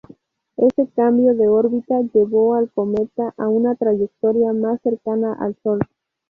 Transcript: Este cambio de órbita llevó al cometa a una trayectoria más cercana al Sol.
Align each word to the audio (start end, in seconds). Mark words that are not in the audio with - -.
Este 0.57 0.87
cambio 0.95 1.35
de 1.35 1.47
órbita 1.47 1.93
llevó 2.11 2.55
al 2.55 2.71
cometa 2.71 3.35
a 3.37 3.49
una 3.49 3.75
trayectoria 3.75 4.51
más 4.51 4.81
cercana 4.81 5.31
al 5.33 5.55
Sol. 5.61 5.79